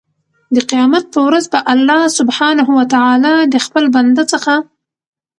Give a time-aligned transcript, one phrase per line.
[0.55, 4.53] د قيامت په ورځ به الله سبحانه وتعالی د خپل بنده څخه